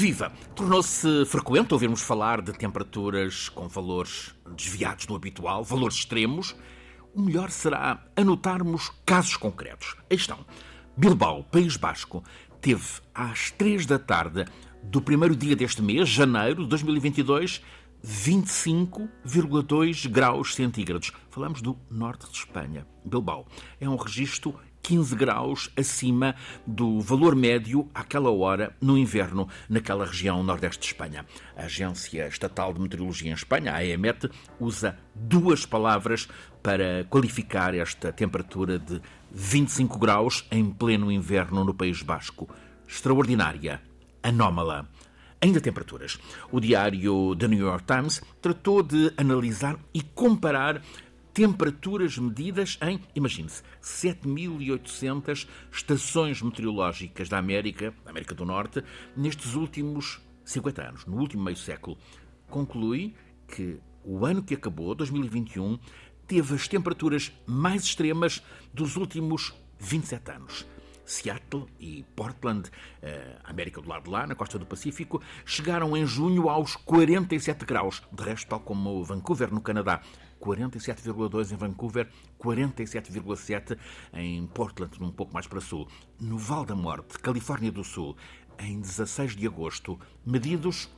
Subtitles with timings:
[0.00, 0.32] Viva!
[0.56, 6.56] Tornou-se frequente ouvirmos falar de temperaturas com valores desviados do habitual, valores extremos.
[7.14, 9.94] O melhor será anotarmos casos concretos.
[10.10, 10.38] Aí estão.
[10.96, 12.24] Bilbao, País Basco,
[12.62, 12.82] teve
[13.14, 14.46] às três da tarde
[14.82, 17.60] do primeiro dia deste mês, janeiro de 2022,
[18.02, 21.12] 25,2 graus centígrados.
[21.28, 22.86] Falamos do norte de Espanha.
[23.04, 23.46] Bilbao
[23.78, 26.34] é um registro 15 graus acima
[26.66, 31.26] do valor médio àquela hora no inverno naquela região nordeste de Espanha.
[31.56, 36.28] A Agência Estatal de Meteorologia em Espanha, a EMET, usa duas palavras
[36.62, 42.48] para qualificar esta temperatura de 25 graus em pleno inverno no País Basco.
[42.86, 43.80] Extraordinária,
[44.22, 44.88] anómala.
[45.42, 46.18] Ainda temperaturas.
[46.52, 50.82] O diário The New York Times tratou de analisar e comparar
[51.32, 58.82] temperaturas medidas em, imagine-se, 7.800 estações meteorológicas da América, da América do Norte,
[59.16, 61.96] nestes últimos 50 anos, no último meio século.
[62.48, 63.14] Conclui
[63.46, 65.78] que o ano que acabou, 2021,
[66.26, 68.42] teve as temperaturas mais extremas
[68.72, 70.66] dos últimos 27 anos.
[71.10, 72.70] Seattle e Portland,
[73.02, 77.64] eh, América do lado de lá, na costa do Pacífico, chegaram em junho aos 47
[77.64, 78.02] graus.
[78.12, 80.00] De resto, tal como Vancouver, no Canadá,
[80.40, 82.08] 47,2 em Vancouver,
[82.38, 83.76] 47,7
[84.14, 85.88] em Portland, um pouco mais para sul.
[86.20, 88.16] No Val da Morte, Califórnia do Sul,
[88.58, 90.88] em 16 de agosto, medidos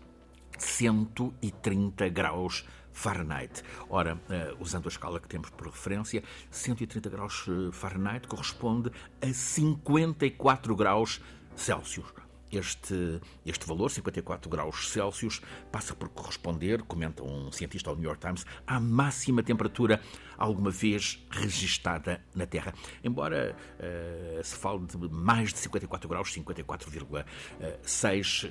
[0.59, 3.63] 130 graus Fahrenheit.
[3.89, 8.91] Ora, uh, usando a escala que temos por referência, 130 graus eh, Fahrenheit corresponde
[9.21, 11.21] a 54 graus
[11.57, 12.13] Celsius.
[12.53, 18.21] Este, este valor, 54 graus Celsius, passa por corresponder, comenta um cientista ao New York
[18.21, 20.03] Times, à máxima temperatura
[20.37, 22.75] alguma vez registada na Terra.
[23.03, 28.51] Embora uh, se fale de mais de 54 graus, 54,6 uh,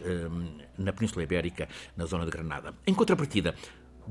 [0.79, 2.73] na Península Ibérica, na zona de Granada.
[2.87, 3.53] Em contrapartida,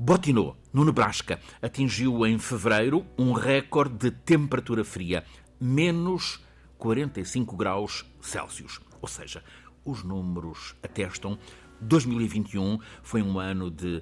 [0.03, 5.23] Bottineau, no Nebraska, atingiu em fevereiro um recorde de temperatura fria,
[5.59, 6.43] menos
[6.79, 8.81] 45 graus Celsius.
[8.99, 9.43] Ou seja,
[9.85, 11.37] os números atestam
[11.79, 14.01] 2021 foi um ano de uh,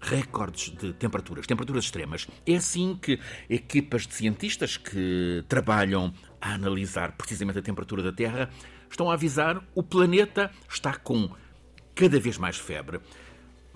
[0.00, 2.26] recordes de temperaturas, temperaturas extremas.
[2.44, 8.50] É assim que equipas de cientistas que trabalham a analisar precisamente a temperatura da Terra
[8.90, 11.30] estão a avisar o planeta está com
[11.94, 13.00] cada vez mais febre.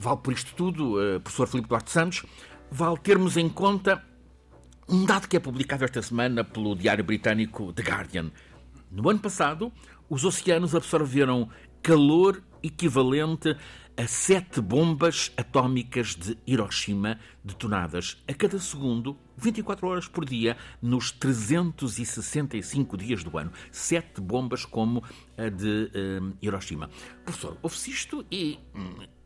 [0.03, 2.25] Vale por isto tudo, uh, professor Filipe Duarte Santos,
[2.69, 4.05] vale termos em conta
[4.89, 8.33] um dado que é publicado esta semana pelo diário britânico The Guardian.
[8.91, 9.73] No ano passado,
[10.11, 11.49] os oceanos absorveram
[11.85, 13.57] calor equivalente
[13.97, 21.13] a sete bombas atómicas de Hiroshima detonadas a cada segundo, 24 horas por dia, nos
[21.13, 23.53] 365 dias do ano.
[23.71, 25.05] Sete bombas como
[25.39, 26.91] a de um, Hiroshima.
[27.25, 28.59] Professor, ouve-se isto e.
[28.75, 29.22] Hum,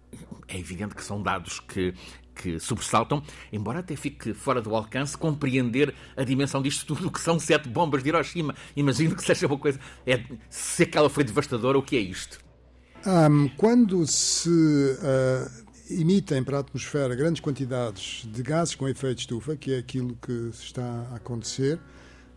[0.48, 1.94] é evidente que são dados que,
[2.34, 3.22] que sobressaltam,
[3.52, 8.02] embora até fique fora do alcance compreender a dimensão disto tudo, que são sete bombas
[8.02, 8.54] de Hiroshima.
[8.76, 9.80] Imagino que seja uma coisa.
[10.06, 12.38] É, se aquela foi devastadora, o que é isto?
[13.06, 19.56] Um, quando se uh, emitem para a atmosfera grandes quantidades de gases com efeito estufa,
[19.56, 21.78] que é aquilo que está a acontecer,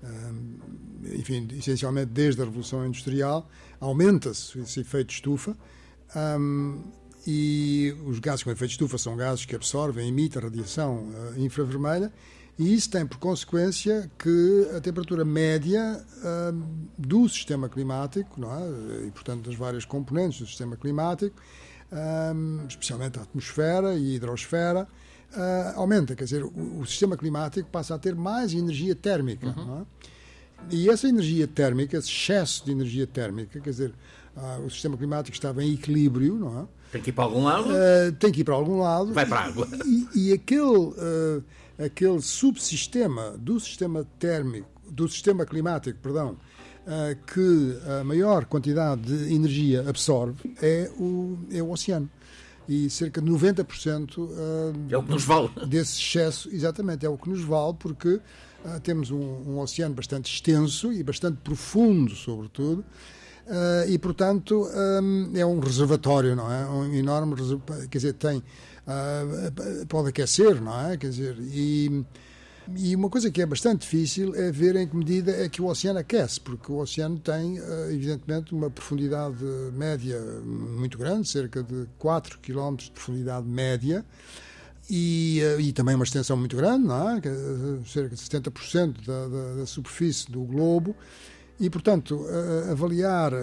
[0.04, 0.60] um,
[1.04, 5.58] enfim, essencialmente desde a Revolução Industrial, aumenta-se esse efeito estufa.
[6.16, 6.84] Um,
[7.32, 12.12] e os gases com efeito de estufa são gases que absorvem, emitem radiação uh, infravermelha,
[12.58, 16.64] e isso tem por consequência que a temperatura média uh,
[16.98, 19.06] do sistema climático, não é?
[19.06, 21.40] e portanto das várias componentes do sistema climático,
[21.92, 24.88] uh, especialmente a atmosfera e a hidrosfera,
[25.76, 26.16] aumenta.
[26.16, 29.54] Quer dizer, o, o, sistema climático passa a ter mais energia térmica.
[29.56, 29.82] Uhum.
[29.82, 29.86] É?
[30.72, 33.94] E essa energia térmica, esse excesso de energia térmica, quer dizer,
[34.66, 36.79] o sistema climático estava em equilíbrio, não é?
[36.92, 37.70] Tem que ir para algum lado?
[37.70, 39.14] Uh, tem que ir para algum lado.
[39.14, 39.68] Vai para a água.
[39.86, 41.44] E, e aquele, uh,
[41.78, 46.32] aquele subsistema do sistema térmico, do sistema climático, perdão,
[46.86, 52.10] uh, que a maior quantidade de energia absorve é o, é o oceano.
[52.68, 54.28] E cerca de 90% uh,
[54.90, 55.50] é o que nos vale.
[55.68, 58.20] desse excesso, exatamente, é o que nos vale, porque
[58.84, 62.84] temos um, um oceano bastante extenso e bastante profundo, sobretudo,
[63.88, 64.68] e, portanto,
[65.02, 66.66] um, é um reservatório, não é?
[66.68, 67.36] Um enorme
[67.90, 68.44] quer dizer, tem,
[68.90, 70.98] uh, pode aquecer, não é?
[70.98, 72.06] Quer dizer, e,
[72.76, 75.66] e uma coisa que é bastante difícil é ver em que medida é que o
[75.66, 79.44] oceano aquece, porque o oceano tem, uh, evidentemente, uma profundidade
[79.74, 84.06] média muito grande, cerca de 4 km de profundidade média,
[84.92, 87.22] e, e, também uma extensão muito grande, não é?
[87.86, 90.96] cerca de 70% da, da, da superfície do globo,
[91.60, 92.26] E, portanto,
[92.72, 93.34] avaliar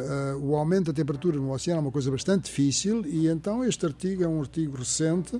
[0.41, 4.25] o aumento da temperatura no oceano é uma coisa bastante difícil, e então este artigo
[4.25, 5.39] é um artigo recente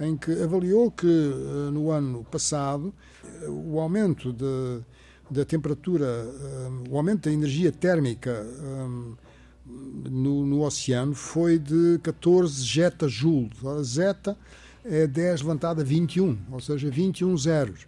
[0.00, 1.06] em que avaliou que
[1.70, 2.94] no ano passado
[3.46, 4.80] o aumento de,
[5.30, 6.06] da temperatura,
[6.88, 8.44] o aumento da energia térmica
[9.66, 13.64] no, no oceano foi de 14 zetajoules.
[13.64, 14.36] A zeta
[14.84, 17.86] é 10 levantada a 21, ou seja, 21 zeros.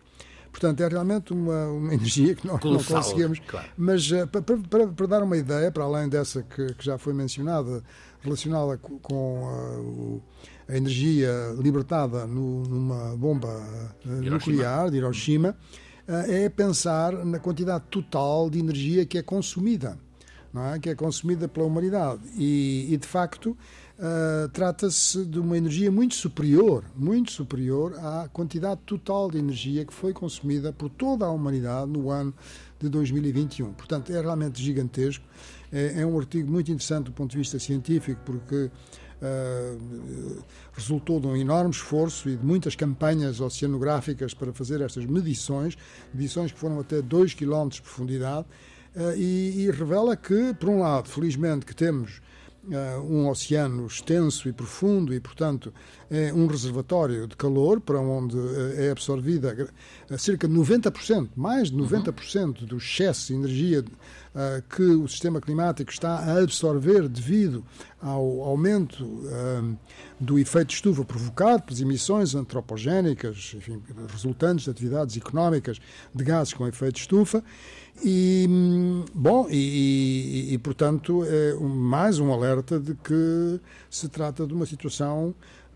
[0.56, 3.38] Portanto, é realmente uma, uma energia que nós Colossal, não conseguimos.
[3.46, 3.68] Claro.
[3.76, 7.12] Mas uh, para, para, para, dar uma ideia, para além dessa que, que já foi
[7.12, 7.84] mencionada,
[8.22, 10.22] relacionada com uh,
[10.66, 13.48] a energia libertada no, numa bomba
[14.06, 15.54] uh, nuclear de Hiroshima,
[16.08, 19.98] é pensar na quantidade total de energia que é consumida,
[20.54, 20.78] não é?
[20.78, 22.20] que é consumida pela humanidade.
[22.36, 23.58] E, e de facto,
[23.98, 29.92] Uh, Trata-se de uma energia muito superior, muito superior à quantidade total de energia que
[29.92, 32.34] foi consumida por toda a humanidade no ano
[32.78, 33.72] de 2021.
[33.72, 35.24] Portanto, é realmente gigantesco.
[35.72, 38.70] É, é um artigo muito interessante do ponto de vista científico, porque
[39.22, 40.42] uh,
[40.74, 45.76] resultou de um enorme esforço e de muitas campanhas oceanográficas para fazer estas medições,
[46.12, 48.46] medições que foram até 2 km de profundidade,
[48.94, 52.20] uh, e, e revela que, por um lado, felizmente que temos
[53.08, 55.72] um oceano extenso e profundo e, portanto,
[56.10, 59.68] é um reservatório de calor para onde uh, é absorvida
[60.18, 62.66] cerca de 90%, mais de 90% uhum.
[62.66, 63.84] do excesso de energia
[64.68, 67.64] que o sistema climático está a absorver devido
[68.00, 69.04] ao aumento
[70.20, 75.78] do efeito estufa provocado pelas emissões antropogénicas, enfim, resultantes de atividades económicas
[76.14, 77.42] de gases com efeito estufa.
[78.04, 78.46] E,
[79.14, 84.66] bom, e, e, e, portanto, é mais um alerta de que se trata de uma
[84.66, 85.34] situação,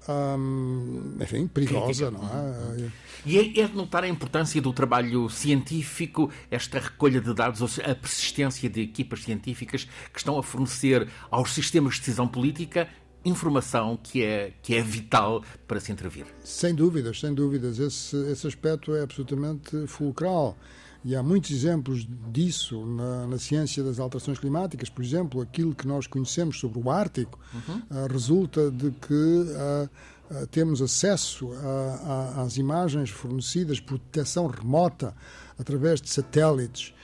[0.08, 2.90] hum, enfim, perigosa, não é?
[3.24, 7.94] E é, é de notar a importância do trabalho científico, esta recolha de dados, a
[7.94, 12.88] persistência de equipas científicas que estão a fornecer aos sistemas de decisão política
[13.24, 16.26] informação que é, que é vital para se intervir.
[16.42, 17.78] Sem dúvidas, sem dúvidas.
[17.78, 20.56] Esse, esse aspecto é absolutamente fulcral.
[21.04, 24.90] E há muitos exemplos disso na, na, ciência das alterações climáticas.
[24.90, 27.76] Por exemplo, aquilo que nós conhecemos sobre o Ártico uhum.
[27.76, 29.88] uh, resulta de que uh,
[30.30, 35.14] uh, temos acesso a, a, às imagens fornecidas por detecção remota
[35.58, 36.94] através de satélites.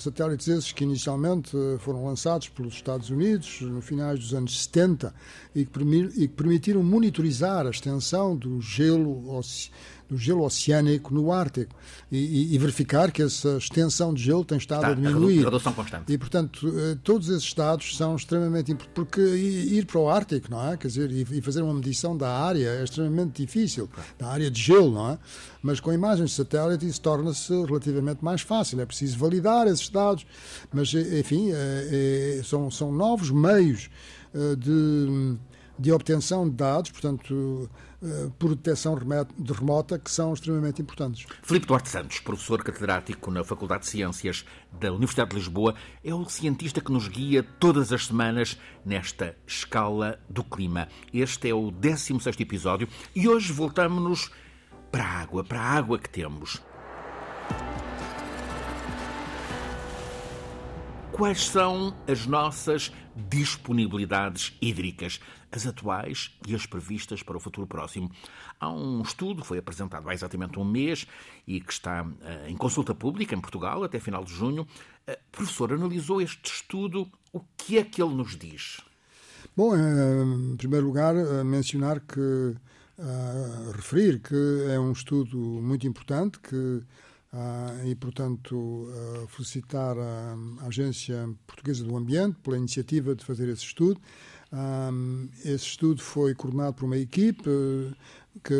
[0.00, 5.14] satélites esses que inicialmente foram lançados pelos Estados Unidos no finais dos anos 70
[5.54, 9.42] e que, permitiram monitorizar a extensão do gelo
[10.10, 11.74] do gelo oceânico no Ártico
[12.10, 15.42] e, e, verificar que essa extensão de gelo tem estado Está, a diminuir.
[15.42, 16.12] A redução constante.
[16.12, 20.68] E, portanto, eh, todos esses dados são extremamente importantes, porque ir para o Ártico, não
[20.68, 20.76] é?
[20.76, 23.88] Quer dizer, e fazer uma medição da área é extremamente difícil,
[24.18, 25.18] da área de gelo, não é?
[25.62, 28.80] Mas com imagens de satélite isso torna-se relativamente mais fácil.
[28.80, 30.26] É preciso validar esses dados,
[30.72, 33.88] mas, eh, enfim, é, é, são, são novos meios
[34.58, 35.36] de,
[35.78, 37.68] de obtenção de dados, portanto
[38.02, 38.98] eh, por detecção
[39.36, 41.26] de remota que são extremamente importantes.
[41.42, 44.46] Filipe Duarte Santos, professor catedrático na Faculdade de Ciências
[44.80, 50.18] da Universidade de Lisboa, é o cientista que nos guia todas as semanas nesta escala
[50.30, 50.88] do clima.
[51.12, 54.30] Este é o 16º episódio e hoje voltamos-nos
[54.90, 56.62] para a água, para a água que temos.
[61.20, 65.20] Quais são as nossas disponibilidades hídricas?
[65.52, 68.10] as atuais e as previstas para o futuro próximo.
[68.58, 71.06] Há um estudo, foi apresentado há exatamente um mês
[71.46, 74.62] e que está uh, em consulta pública em Portugal até final de junho.
[74.62, 78.80] Uh, professor, analisou este estudo, o que é que ele nos diz?
[79.54, 82.54] Bom, em primeiro lugar, mencionar que,
[83.74, 84.34] referir que
[84.70, 86.82] é um estudo muito importante que
[87.32, 93.48] Uh, e, portanto, uh, felicitar a, a, Agência Portuguesa do Ambiente pela iniciativa de fazer
[93.48, 94.00] esse estudo.
[94.52, 97.48] Um, esse estudo foi coordenado por uma equipe
[98.42, 98.54] que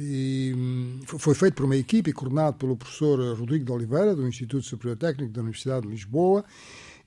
[0.00, 0.52] e,
[1.06, 4.96] foi feito por uma equipe e coordenado pelo professor Rodrigo de Oliveira, do Instituto Superior
[4.96, 6.44] Técnico da Universidade de Lisboa,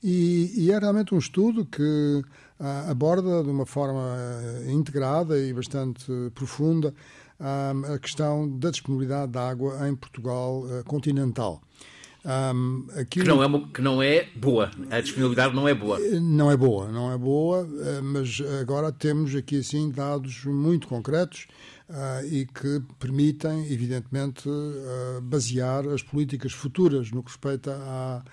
[0.02, 2.24] e, e é realmente um estudo que
[2.88, 4.16] aborda de uma forma
[4.68, 6.94] integrada e bastante profunda
[7.40, 11.62] a questão da disponibilidade de água em Portugal uh, continental.
[12.26, 13.24] Um, aquilo...
[13.24, 16.00] que, não é, que não é boa, a disponibilidade não é boa.
[16.00, 21.46] Não é boa, não é boa, eh, mas agora temos aqui assim dados muito concretos
[21.88, 28.24] uh, e que permitem, evidentemente, uh, basear as políticas futuras no que respeita à,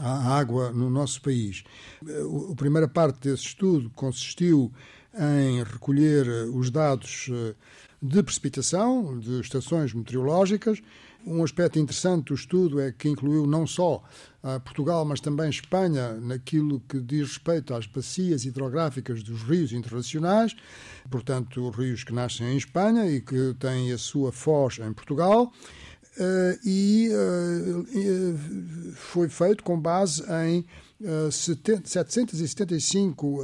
[0.00, 1.62] à água no nosso país.
[2.50, 4.72] A primeira parte desse estudo consistiu
[5.14, 7.28] em recolher os dados
[8.02, 10.80] de precipitação de estações meteorológicas
[11.26, 14.02] Um aspecto interessante do estudo é que incluiu não só
[14.64, 20.56] Portugal, mas também Espanha, naquilo que diz respeito às bacias hidrográficas dos rios internacionais,
[21.10, 25.52] portanto, rios que nascem em Espanha e que têm a sua foz em Portugal.
[26.16, 30.64] Uh, e uh, foi feito com base em
[31.00, 33.40] uh, 775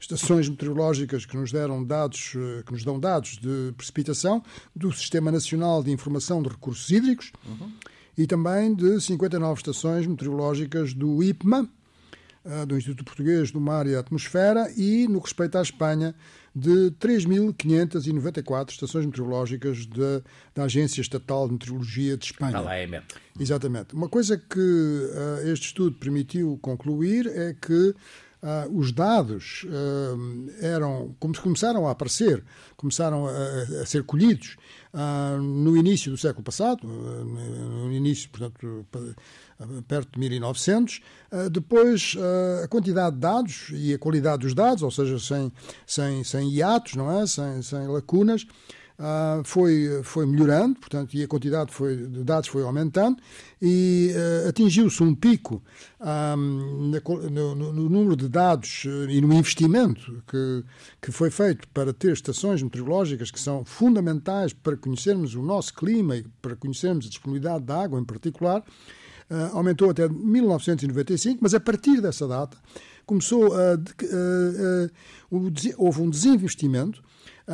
[0.00, 2.32] estações meteorológicas que nos deram dados,
[2.64, 4.42] que nos dão dados de precipitação
[4.74, 7.32] do Sistema Nacional de Informação de Recursos Hídricos.
[7.46, 7.70] Uhum
[8.16, 11.68] e também de 59 estações meteorológicas do IPMA,
[12.66, 16.14] do Instituto Português do Mar e Atmosfera, e, no respeito à Espanha,
[16.54, 20.22] de 3.594 estações meteorológicas de,
[20.54, 22.60] da Agência Estatal de Meteorologia de Espanha.
[22.60, 22.86] Lá, é
[23.38, 23.94] Exatamente.
[23.94, 27.94] Uma coisa que uh, este estudo permitiu concluir é que
[28.42, 32.44] Uh, os dados uh, eram começaram a aparecer,
[32.76, 34.56] começaram a, a ser colhidos
[34.92, 38.86] uh, no início do século passado, no início, portanto,
[39.86, 41.00] perto de 1900.
[41.50, 42.16] depois,
[42.62, 45.52] a quantidade de dados e a qualidade dos dados, ou seja, sem,
[45.86, 47.26] sem, sem hiatos, não é?
[47.26, 48.46] sem, sem lacunas,
[48.98, 53.18] Uh, foi, foi melhorando, portanto, e a quantidade foi, de dados foi aumentando
[53.60, 55.62] e uh, atingiu-se um pico
[56.00, 60.64] um, no, no, no, número de dados e no investimento que,
[61.02, 66.16] que foi feito para ter estações meteorológicas que são fundamentais para conhecermos o nosso clima
[66.16, 68.64] e para conhecermos a disponibilidade de água em particular.
[69.52, 72.56] Aumentou até 1995, mas a partir dessa data
[73.04, 73.78] começou a,
[75.76, 77.02] houve um desinvestimento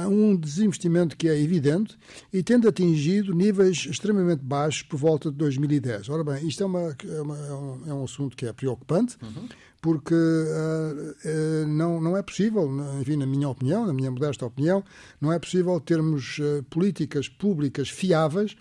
[0.09, 1.99] um desinvestimento que é evidente
[2.33, 6.09] e tendo atingido níveis extremamente baixos por volta de 2010.
[6.09, 9.19] Ora bem, isto é, uma, é, uma, é, um, é um, assunto que é preocupante,
[9.23, 9.49] uhum.
[9.83, 14.83] porque uh, uh, não, não é possível, enfim, na minha opinião, na minha modesta opinião,
[15.21, 18.57] não é possível termos uh, políticas públicas fiáveis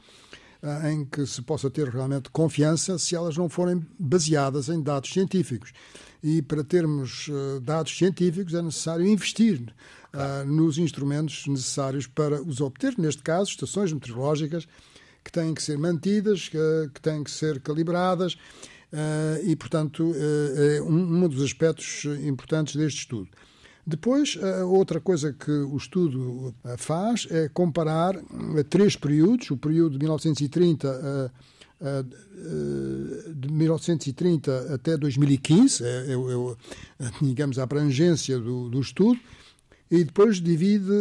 [0.90, 5.74] em que se possa ter realmente confiança se elas não forem baseadas em dados científicos.
[6.24, 7.30] E para termos
[7.64, 9.74] dados científicos é necessário investir
[10.14, 14.68] uh, nos instrumentos necessários para os obter, neste caso, estações meteorológicas
[15.24, 20.82] que têm que ser mantidas, que têm que ser calibradas, uh, e, portanto, uh, é
[20.82, 23.30] um, um, dos aspectos importantes deste estudo.
[23.92, 28.16] Depois, outra coisa que o estudo faz é comparar
[28.70, 31.32] três períodos, o período de 1930
[33.36, 39.20] de 1930 até 2015, é, é, é, digamos, a abrangência do, do estudo,
[39.90, 40.92] e depois divide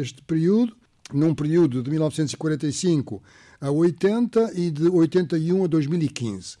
[0.00, 0.74] este período
[1.12, 3.22] num período de 1945
[3.60, 6.56] a 80 e de 81 a 2015.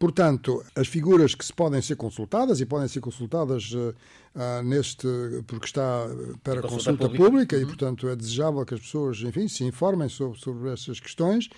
[0.00, 3.94] Portanto, as figuras que se podem ser consultadas e podem ser consultadas uh,
[4.34, 5.06] uh, neste
[5.46, 6.06] porque está
[6.42, 7.62] para consulta, consulta pública, pública uhum.
[7.62, 11.50] e, portanto, é desejável que as pessoas, enfim, se informem sobre, sobre essas questões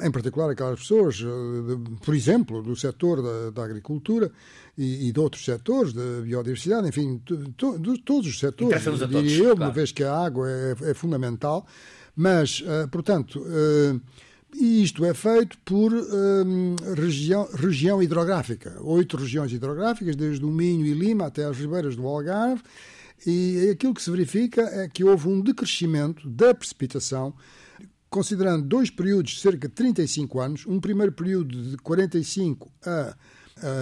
[0.00, 4.30] em particular aquelas pessoas, eh, por exemplo, do setor da, da agricultura
[4.76, 9.56] e, e, de outros setores, da biodiversidade, enfim, de todos os setores, diria todos, eu,
[9.56, 9.56] claro.
[9.56, 11.66] uma vez que a água é, é fundamental.
[12.14, 13.44] Mas, uh, portanto,
[14.54, 15.92] uh, isto é feito por
[16.96, 18.76] região, região hidrográfica.
[18.82, 22.62] Oito regiões hidrográficas, desde o Minho e Lima até as ribeiras do Algarve.
[23.26, 27.34] E aquilo que se verifica é que houve um decrescimento da precipitação
[28.10, 33.16] considerando dois períodos de cerca de 35 anos, um primeiro período de 45 a,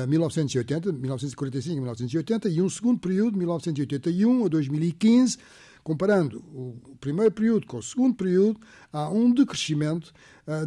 [0.02, 5.38] a 1980, 1945 a 1980, e um segundo período de 1981 a 2015,
[5.82, 8.60] comparando o primeiro período com o segundo período,
[8.92, 10.12] há um decrescimento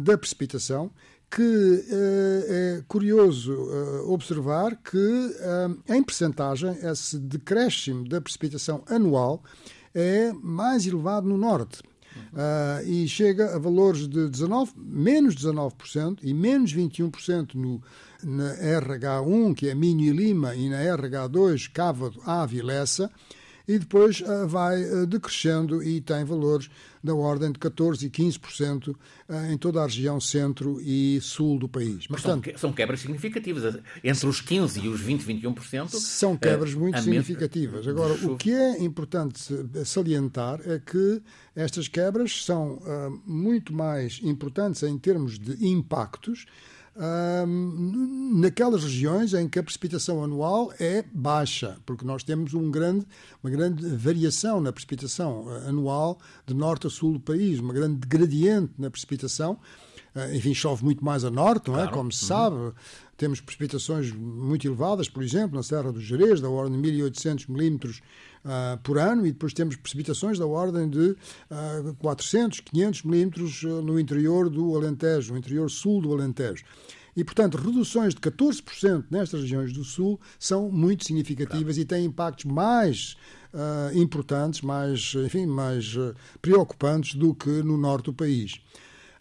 [0.02, 0.90] da precipitação
[1.30, 5.36] que uh, é curioso uh, observar que,
[5.88, 9.42] em percentagem, esse decréscimo da precipitação anual
[9.94, 11.82] é mais elevado no norte.
[12.32, 17.80] Uh, e chega a valores de 19, menos 19% e menos 21% no,
[18.22, 23.10] na RH1, que é Minho e Lima, e na RH2, Cávado, Ave e Lessa,
[23.70, 26.68] e depois uh, vai uh, decrescendo e tem valores
[27.04, 28.96] da ordem de 14% e 15% uh,
[29.52, 32.06] em toda a região centro e sul do país.
[32.08, 35.88] Mas Portanto, são, quebras significativas, entre os 15% e os 20%, 21%.
[35.90, 37.86] São quebras muito significativas.
[37.86, 39.40] Agora, o que é importante
[39.84, 41.22] salientar é que
[41.54, 42.82] estas quebras são
[43.24, 46.46] muito mais importantes em termos de impactos
[48.32, 53.06] naquelas regiões em que a precipitação anual é baixa, porque nós temos um grande,
[53.42, 58.72] uma grande variação na precipitação anual de norte a sul do país, uma grande gradiente
[58.78, 59.58] na precipitação.
[60.34, 61.82] Enfim, chove muito mais a norte, não é?
[61.82, 61.96] Claro.
[61.96, 62.56] Como se sabe.
[62.56, 62.72] Uhum.
[63.16, 68.00] Temos precipitações muito elevadas, por exemplo, na Serra do Jerez, da ordem de 1800 milímetros
[68.44, 74.00] uh, por ano, e depois temos precipitações da ordem de uh, 400, 500 milímetros no
[74.00, 76.64] interior do Alentejo, no interior sul do Alentejo.
[77.14, 81.80] E, portanto, reduções de 14% nestas regiões do Sul são muito significativas claro.
[81.80, 83.16] e têm impactos mais
[83.52, 85.94] uh, importantes, mais, enfim, mais
[86.40, 88.60] preocupantes do que no norte do país.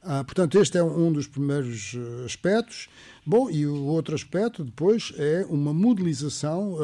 [0.02, 2.88] Uh, portanto, este é um dos primeiros aspectos.
[3.26, 6.78] Bom, e o outro aspecto depois é uma modelização,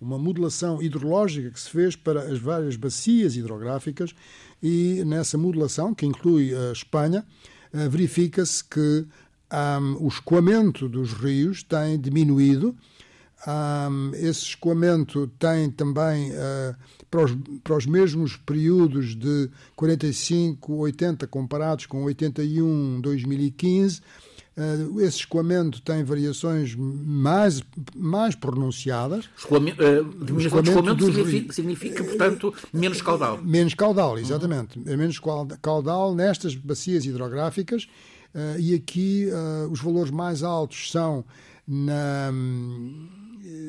[0.00, 4.14] uma modelação hidrológica que se fez para as várias bacias hidrográficas
[4.62, 7.26] e nessa modelação, que inclui a Espanha,
[7.70, 9.06] verifica-se que
[9.52, 12.76] um, o escoamento dos rios tem diminuído.
[13.46, 16.74] Um, esse escoamento tem também, uh,
[17.10, 24.00] para, os, para, os, mesmos períodos de 45, 80, comparados com 81, 2015,
[24.56, 27.62] uh, esse escoamento tem variações mais,
[27.94, 29.28] mais pronunciadas.
[29.36, 33.38] Escoamento, uh, diminuição do escoamento significa, significa, portanto, menos caudal.
[33.42, 34.78] Menos caudal, exatamente.
[34.78, 34.96] Uhum.
[34.96, 35.20] Menos
[35.60, 37.86] caudal nestas bacias hidrográficas
[38.36, 41.24] Uh, e aqui uh, os valores mais altos são
[41.66, 42.30] na,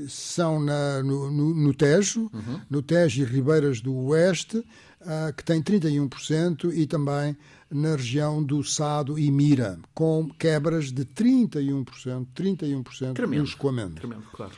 [0.07, 2.61] são na, no, no, no, Tejo, uhum.
[2.69, 7.35] no Tejo e Ribeiras do Oeste, uh, que tem 31%, e também
[7.69, 13.95] na região do Sado e Mira, com quebras de 31%, 31% tremendo, no escoamento.
[13.95, 14.53] Tremendo, claro.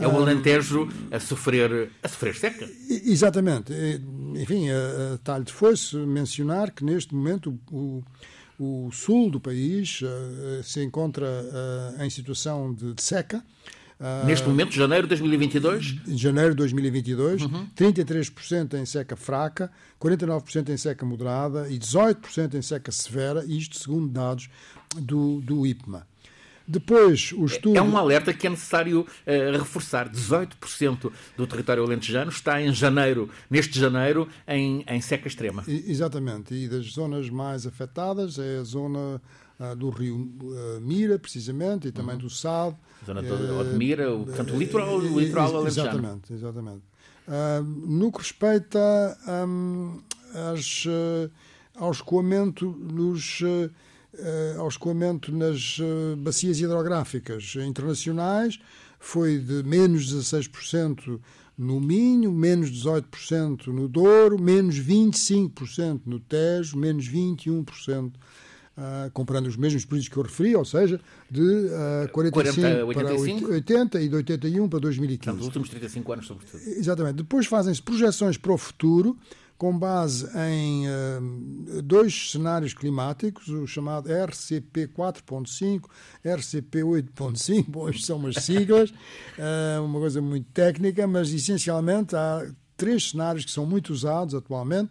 [0.00, 2.68] É o Alentejo a sofrer, a sofrer seca.
[2.88, 3.72] Exatamente.
[4.36, 8.04] Enfim, a, a talho de foice mencionar que neste momento o,
[8.58, 13.44] o sul do país uh, se encontra uh, em situação de, de seca.
[14.00, 15.96] Uh, Neste momento, janeiro de 2022?
[16.06, 17.66] Janeiro de 2022, uhum.
[17.76, 24.08] 33% em seca fraca, 49% em seca moderada e 18% em seca severa, isto segundo
[24.08, 24.48] dados
[24.96, 26.06] do, do IPMA.
[26.70, 27.78] Depois, o estudo...
[27.78, 30.06] É um alerta que é necessário uh, reforçar.
[30.08, 35.64] 18% do território alentejano está em janeiro, neste janeiro, em, em seca extrema.
[35.66, 36.54] E, exatamente.
[36.54, 39.20] E das zonas mais afetadas é a zona
[39.60, 42.22] uh, do rio uh, Mira, precisamente, e também uhum.
[42.22, 42.76] do Sado.
[43.04, 45.88] Zona do, de Mira, o, portanto, o litoral, o litoral alentejano.
[45.88, 46.82] Exatamente, exatamente.
[47.86, 50.00] no que respeita um,
[51.76, 53.40] ao escoamento nos
[54.58, 55.78] ao escoamento nas
[56.18, 58.58] bacias hidrográficas internacionais
[58.98, 61.20] foi de menos 16%
[61.58, 68.12] no Minho, menos 18% no Douro, menos 25% no Tejo, menos 21%.
[68.78, 73.40] Uh, comparando os mesmos períodos que eu referi, ou seja, de uh, 45 40, 85.
[73.40, 75.18] para 80 e de 81 para 2015.
[75.18, 76.62] Portanto, os últimos 35 anos, sobretudo.
[76.62, 77.16] Exatamente.
[77.16, 79.18] Depois fazem-se projeções para o futuro,
[79.58, 85.86] com base em uh, dois cenários climáticos, o chamado RCP 4.5,
[86.24, 92.48] RCP 8.5, bom, isto são umas siglas, uh, uma coisa muito técnica, mas essencialmente há
[92.76, 94.90] três cenários que são muito usados atualmente.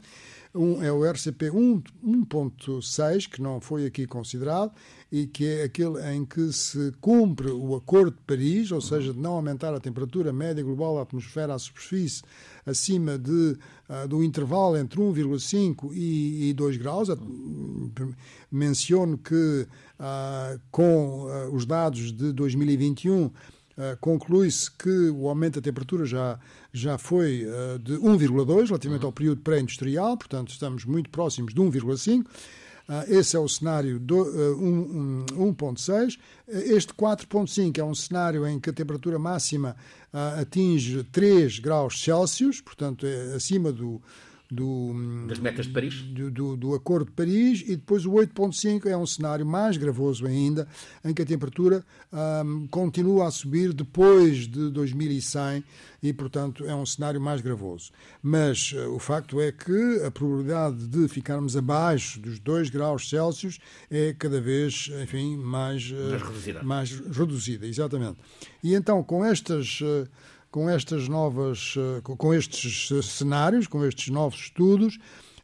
[0.53, 4.71] Um é o RCP 1.6, que não foi aqui considerado,
[5.11, 9.19] e que é aquele em que se cumpre o Acordo de Paris, ou seja, de
[9.19, 12.23] não aumentar a temperatura média global da atmosfera à superfície
[12.65, 13.57] acima de,
[13.89, 17.07] uh, do intervalo entre 1,5 e, e 2 graus.
[18.51, 19.67] Menciono que
[19.99, 23.31] uh, com uh, os dados de 2021
[24.01, 26.39] conclui-se que o aumento da temperatura já,
[26.73, 27.45] já foi
[27.81, 32.25] de 1,2 relativamente ao período pré-industrial, portanto estamos muito próximos de 1,5.
[32.89, 36.17] Ah, esse é o cenário 1.6.
[36.17, 39.75] Ah, ah, este 4.5 é um cenário em que a temperatura máxima
[40.39, 44.01] atinge 3 graus Celsius, portanto é acima do,
[44.49, 44.93] do,
[45.27, 46.01] das metas de Paris?
[46.01, 50.25] Do, do, do, Acordo de Paris, e depois o 8.5 é um cenário mais gravoso
[50.25, 50.67] ainda,
[51.03, 51.83] em que a temperatura
[52.71, 55.63] continua a subir depois de 2100
[56.01, 57.91] e, portanto, é um cenário mais gravoso.
[58.21, 63.59] Mas uh, o facto é que a probabilidade de ficarmos abaixo dos 2 graus Celsius
[63.89, 66.63] é cada vez, enfim, mais, uh, mais reduzida.
[66.63, 68.17] Mais reduzida, exatamente.
[68.63, 69.81] E então, com estas...
[69.81, 70.07] Uh,
[70.57, 74.97] com estas novas, eh, com estes cenários, com estes novos estudos,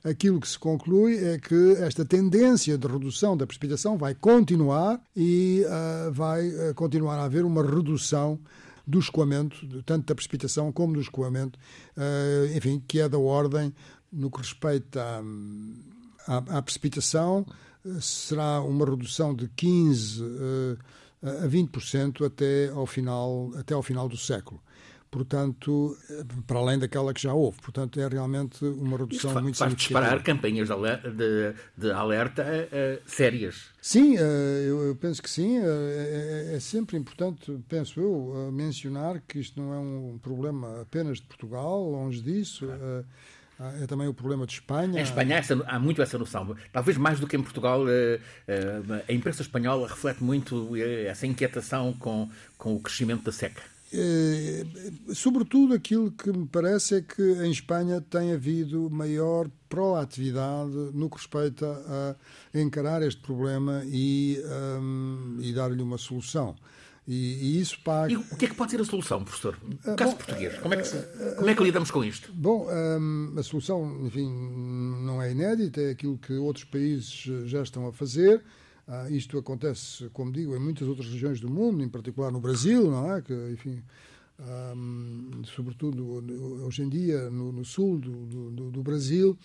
[0.04, 5.64] aquilo que se conclui é que esta tendência de redução da precipitação vai continuar e
[5.68, 8.40] uh, vai uh, continuar a haver uma redução
[8.88, 11.60] do escoamento, tanto da precipitação como do escoamento,
[11.96, 13.72] uh, enfim, que é da ordem
[14.12, 15.00] no que respeita
[16.26, 17.46] à, à, à precipitação,
[18.02, 20.24] será uma redução de 15
[21.22, 24.60] a 20% até ao final, até ao final do século.
[25.14, 25.96] Portanto,
[26.48, 27.62] para além daquela que já houve.
[27.62, 29.76] Portanto, é realmente uma redução Isto muito faz significativa.
[29.76, 33.66] disparar campanhas de alerta, de, de alerta uh, sérias.
[33.80, 35.60] Sim, uh, eu, eu, penso que sim.
[35.60, 41.18] Uh, é, é, sempre importante, penso eu, mencionar que isto não é um problema apenas
[41.20, 42.66] de Portugal, longe disso.
[42.66, 43.06] Claro.
[43.82, 45.00] É também o problema de Espanha.
[45.00, 46.56] Em Espanha há muito essa noção.
[46.72, 47.84] Talvez mais do que em Portugal,
[49.08, 53.62] a imprensa espanhola reflete muito essa inquietação com, com o crescimento da seca.
[53.96, 54.66] Eh,
[55.14, 61.18] sobretudo, aquilo que me parece é que em Espanha tem havido maior proatividade no que
[61.18, 64.42] respeita a encarar este problema e,
[64.82, 66.56] um, e dar-lhe uma solução.
[67.08, 68.12] E, e, isso paga.
[68.12, 69.58] E o que é que pode ser a solução, professor?
[69.62, 72.32] No caso bom, português, como é, que, como é que lidamos com isto?
[72.34, 74.28] Bom, um, a solução, enfim,
[75.06, 78.42] não é inédita, é aquilo que outros países já estão a fazer.
[78.88, 82.92] Ah, isto acontece, como digo, em muitas outras regiões do mundo, em particular no Brasil,
[82.92, 83.22] não é?
[83.22, 83.82] Que, enfim,
[85.56, 86.22] sobretudo
[86.66, 89.38] hoje em dia no, no sul do, do, do Brasil.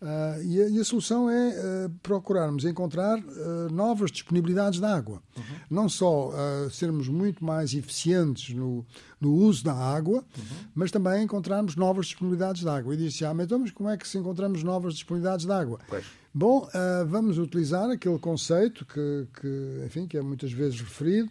[0.00, 5.20] Uh, e, a, e, a, solução é uh, procurarmos encontrar uh, novas disponibilidades de água.
[5.36, 5.42] Uhum.
[5.68, 6.30] Não só
[6.70, 8.86] sermos muito mais eficientes no,
[9.20, 10.44] no uso da água, uhum.
[10.72, 12.94] mas também encontrarmos novas disponibilidades de água.
[12.94, 15.80] E disse, ah, então, mas como é que se encontramos novas disponibilidades de água?
[15.88, 16.06] Pois.
[16.38, 16.68] Bom,
[17.08, 21.28] vamos utilizar aquele conceito que, que, enfim, que é muitas vezes referido,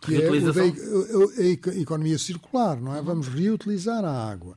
[0.00, 2.98] que é o da a, a economia circular, não é?
[2.98, 3.04] Uhum.
[3.04, 4.56] Vamos reutilizar a água.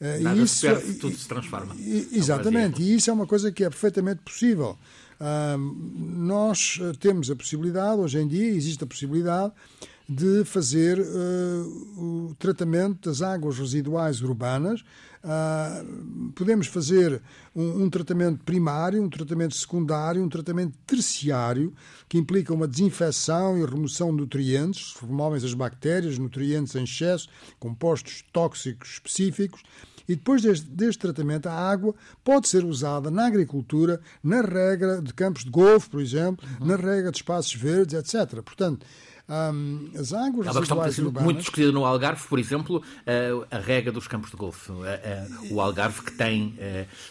[0.00, 1.76] Eh, Nada isso, perde, tudo se transforma.
[2.10, 4.76] Exatamente, e isso é uma coisa que é perfeitamente possível.
[5.20, 9.52] nós eh, temos a possibilidade, hoje em dia existe a possibilidade
[10.10, 14.82] de fazer uh, o tratamento das águas residuais urbanas.
[15.22, 17.20] Uh, podemos fazer
[17.54, 21.74] um, um, tratamento primário, um tratamento secundário, um tratamento terciário,
[22.08, 27.28] que implica uma desinfecção e remoção de nutrientes, removem as bactérias, nutrientes em excesso,
[27.58, 29.62] compostos tóxicos específicos,
[30.08, 35.14] e depois deste, deste, tratamento, a água pode ser usada na agricultura, na regra de
[35.14, 36.66] campos de golfe, por exemplo, uhum.
[36.66, 38.42] na regra de espaços verdes, etc.
[38.42, 38.84] Portanto,
[39.30, 41.24] um, as águas é uma questão que tem sido urbanas...
[41.24, 44.72] muito discutida no Algarve, por exemplo, a, a rega dos campos de golfe.
[45.50, 46.56] o Algarve que tem,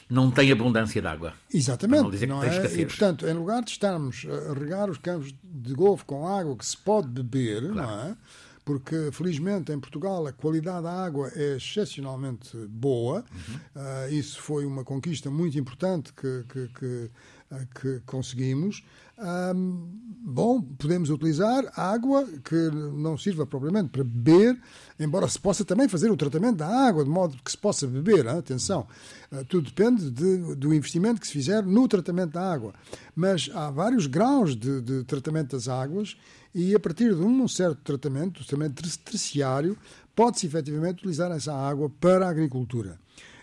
[0.09, 1.33] não tem abundância de água.
[1.53, 2.03] Exatamente.
[2.03, 2.81] Não dizer não que tem é?
[2.81, 6.65] E, portanto, em lugar de estarmos a regar os campos de golfe com água que
[6.65, 7.75] se pode beber, claro.
[7.75, 8.17] não é?
[8.69, 13.25] porque felizmente em Portugal a qualidade da água é excepcionalmente boa.
[13.31, 13.55] Uhum.
[13.81, 17.11] Uh, isso foi uma conquista muito importante que, que, que,
[17.75, 18.83] que conseguimos.
[20.21, 22.55] Bom, podemos utilizar água que
[22.93, 24.59] não sirva propriamente para beber,
[24.99, 28.25] embora se possa também fazer o tratamento da água de modo que se possa beber.
[28.25, 28.37] Hein?
[28.37, 28.87] Atenção,
[29.31, 32.73] uh, tudo depende de, do investimento que se fizer no tratamento da água.
[33.15, 36.15] Mas há vários graus de, de tratamento das águas
[36.53, 39.77] e a partir de um certo tratamento, tratamento terciário,
[40.15, 42.99] pode-se efetivamente utilizar essa água para a agricultura.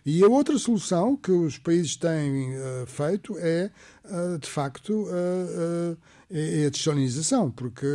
[0.07, 3.73] E a outra solução que os países têm uh, feito é,
[4.05, 5.99] uh, de facto, uh,
[6.31, 7.87] é a desalinização, porque,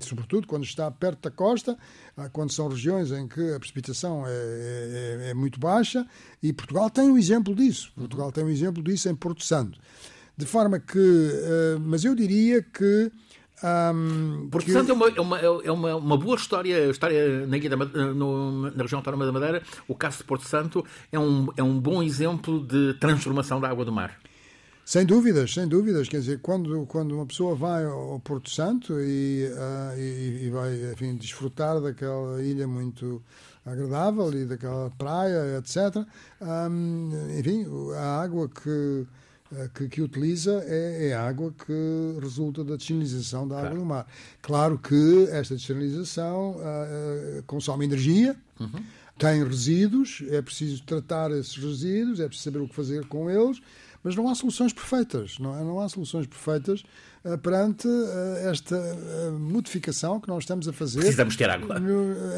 [0.00, 1.76] sobretudo, quando está perto da costa,
[2.32, 6.06] quando são regiões em que a precipitação é, é, é muito baixa,
[6.42, 7.92] e Portugal tem um exemplo disso.
[7.94, 9.78] Portugal tem um exemplo disso em Porto Santo.
[10.34, 10.98] De forma que,
[11.82, 13.12] mas eu diria que
[13.62, 14.72] um, Porto que...
[14.72, 18.70] Santo é, uma, é, uma, é uma, uma boa história, história na, Guia da, no,
[18.70, 19.62] na região autónoma da Madeira.
[19.86, 23.84] O caso de Porto Santo é um, é um bom exemplo de transformação da água
[23.84, 24.18] do mar.
[24.88, 26.08] Sem dúvidas, sem dúvidas.
[26.08, 30.92] Quer dizer, quando, quando uma pessoa vai ao Porto Santo e, uh, e, e, vai
[30.92, 33.22] enfim, desfrutar daquela ilha muito
[33.66, 36.06] agradável e daquela praia, etc.,
[36.40, 39.06] um, enfim, a água que eh,
[39.74, 43.80] que, que, utiliza é, é, água que resulta da desalinização da água claro.
[43.80, 44.06] do mar.
[44.42, 48.84] Claro que esta desalinização uh, consome energia, uhum.
[49.18, 53.60] tem resíduos, é preciso tratar esses resíduos, é preciso saber o que fazer com eles,
[54.02, 55.38] mas não há soluções perfeitas.
[55.38, 55.64] Não, é?
[55.64, 56.84] não há soluções perfeitas
[57.42, 58.76] perante uh, esta
[59.38, 61.00] modificação que nós estamos a fazer.
[61.00, 61.76] Precisamos ter água.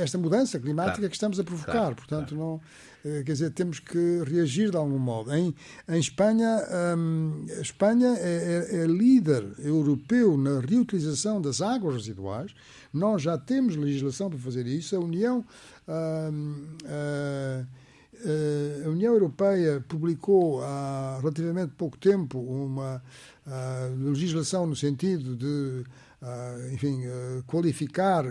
[0.02, 1.10] Esta mudança climática claro.
[1.10, 1.72] que estamos a provocar.
[1.72, 1.96] Claro.
[1.96, 2.60] Portanto, não
[3.04, 5.32] eh, quer dizer, temos que reagir de algum modo.
[5.34, 5.54] Em,
[5.88, 6.62] em Espanha,
[6.96, 12.54] hum, a Espanha é, é, é, líder europeu na reutilização das águas residuais.
[12.92, 14.96] Nós já temos legislação para fazer isso.
[14.96, 15.44] A União.
[15.88, 16.76] Hum,
[18.84, 23.02] a União Europeia publicou há relativamente pouco tempo uma
[23.98, 25.84] legislação no sentido de,
[26.72, 27.02] enfim,
[27.46, 28.24] qualificar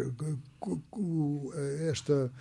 [1.90, 2.32] esta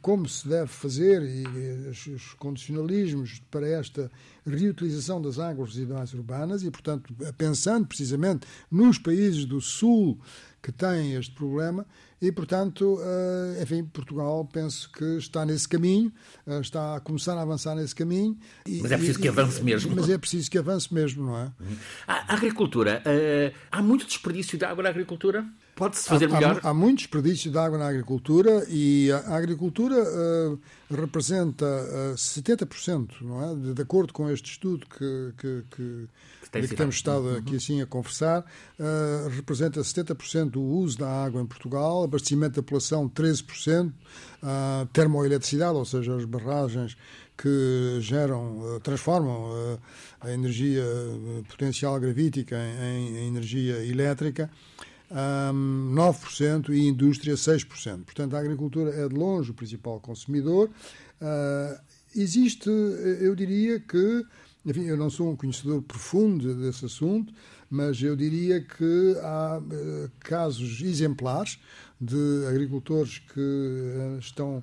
[0.00, 1.44] como se deve fazer e
[1.90, 4.10] os condicionalismos para esta
[4.46, 10.18] reutilização das águas residuais urbanas e, portanto, pensando precisamente nos países do Sul
[10.68, 11.86] que têm este problema
[12.20, 16.12] e, portanto, uh, enfim, Portugal penso que está nesse caminho,
[16.46, 18.36] uh, está a começar a avançar nesse caminho.
[18.66, 19.96] E, mas é preciso e, que avance mesmo.
[19.96, 21.50] Mas é preciso que avance mesmo, não é?
[22.06, 25.46] A agricultura, uh, há muito desperdício de água na agricultura?
[25.78, 26.60] Pode-se fazer há, melhor?
[26.60, 30.58] Há, há, muito desperdício de água na agricultura e a, agricultura uh,
[30.90, 33.54] representa uh, 70%, não é?
[33.54, 36.08] De, de, acordo com este estudo que, que, que,
[36.50, 37.56] que, que temos estado aqui uhum.
[37.56, 43.08] assim a conversar, uh, representa 70% do uso da água em Portugal, abastecimento da população
[43.08, 46.96] 13%, uh, termoeletricidade, ou seja, as barragens
[47.36, 49.78] que geram, transformam
[50.20, 50.82] a energia
[51.48, 54.50] potencial gravítica em, em energia elétrica
[55.10, 58.04] um, 9% e indústria 6%.
[58.04, 60.70] Portanto, a agricultura é de longe o principal consumidor.
[61.20, 61.80] Uh,
[62.14, 64.24] existe, eu diria que,
[64.64, 67.32] enfim, eu não sou um conhecedor profundo desse assunto,
[67.70, 71.58] mas eu diria que há uh, casos exemplares
[72.00, 74.62] de agricultores que uh, estão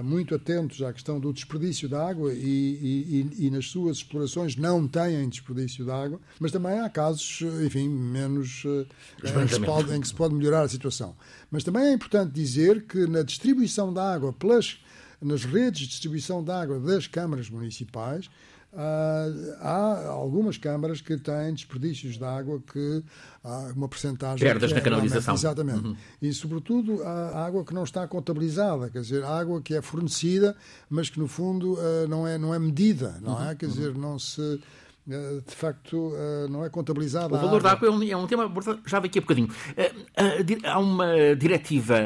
[0.00, 4.88] muito atentos à questão do desperdício de água e, e, e, nas suas explorações não
[4.88, 10.00] têm desperdício de água, mas também há casos, enfim, menos eh, em que, pode, em
[10.00, 11.14] que se pode melhorar a situação.
[11.50, 14.78] Mas também é importante dizer que na distribuição da água pelas
[15.22, 18.28] nas redes de distribuição de água das câmaras municipais,
[18.72, 23.04] Uh, há algumas câmaras que têm desperdícios de água que
[23.44, 24.38] há uma porcentagem.
[24.38, 25.34] Perdas é, na canalização.
[25.34, 25.84] Exatamente.
[25.84, 25.96] Uhum.
[26.22, 30.56] E, sobretudo, a água que não está contabilizada, quer dizer, água que é fornecida,
[30.88, 33.50] mas que, no fundo, uh, não, é, não é medida, não uhum.
[33.50, 33.54] é?
[33.54, 34.58] Quer dizer, não se
[35.10, 36.12] ah, de facto
[36.48, 37.34] não é contabilizado.
[37.34, 38.48] O valor da água é um, é um tema
[38.86, 39.48] já daqui a bocadinho.
[40.62, 41.98] Há uma diretiva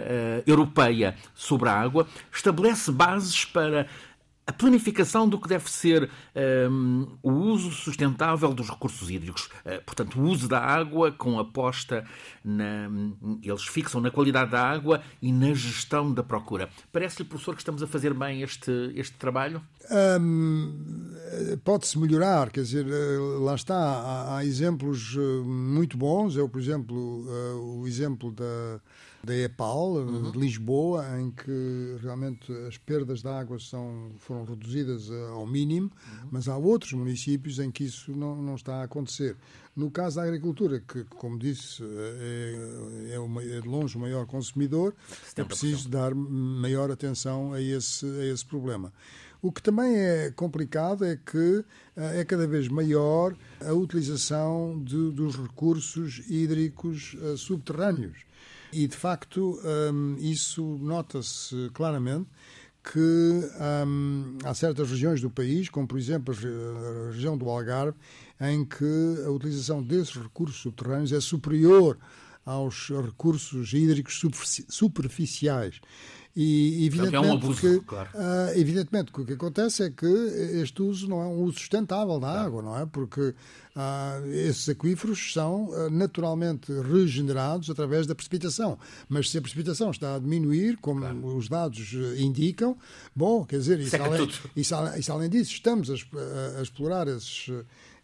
[0.47, 3.87] europeia sobre a água, estabelece bases para
[4.47, 6.09] a planificação do que deve ser
[6.71, 9.47] um, o uso sustentável dos recursos hídricos.
[9.65, 12.07] Uh, portanto, o uso da água com aposta
[12.45, 12.89] na.
[13.43, 16.69] Eles fixam na qualidade da água e na gestão da procura.
[16.93, 19.61] Parece-lhe, professor, que estamos a fazer bem este, este trabalho?
[20.21, 21.13] Um,
[21.65, 23.75] Pode-se melhorar, quer dizer, eh, lá está.
[23.77, 26.37] Há, há exemplos eh, muito bons.
[26.37, 26.97] Eu, por exemplo,
[27.81, 28.81] o exemplo da
[29.27, 30.31] da EPAL, uhum.
[30.31, 35.91] de Lisboa, em que realmente as perdas de água são, foram reduzidas eh, ao mínimo,
[35.91, 36.29] uhum.
[36.31, 39.37] mas há outros municípios em que isso não, não está a acontecer.
[39.75, 44.01] No caso da agricultura, que, como disse, eh, é, é, uma, é de longe o
[44.01, 44.95] maior consumidor,
[45.35, 48.93] é preciso dar maior atenção a esse, a esse problema.
[49.43, 51.65] O que também é complicado é que
[51.97, 58.26] eh, é cada vez maior a utilização de, dos recursos hídricos subterrâneos.
[58.79, 59.59] E, de facto,
[59.91, 62.29] um, isso nota-se claramente
[62.85, 63.01] que
[63.89, 67.97] um, há certas regiões do país, como por exemplo a região do Algarve,
[68.39, 68.85] em que
[69.25, 71.99] a utilização desses recursos subterrâneos é superior
[72.45, 74.21] aos recursos hídricos
[74.69, 75.81] superficiais.
[76.39, 78.11] E evidentemente, é um abuso, que, claro.
[78.55, 82.27] evidentemente que o que acontece é que este uso não é um uso sustentável da
[82.27, 82.47] claro.
[82.47, 82.85] água, não é?
[82.85, 88.79] Porque uh, esses aquíferos são uh, naturalmente regenerados através da precipitação.
[89.09, 91.37] Mas se a precipitação está a diminuir, como claro.
[91.37, 92.77] os dados indicam,
[93.15, 95.95] bom, quer dizer, isso além, isso, isso além, disso, estamos a,
[96.59, 97.51] a explorar esses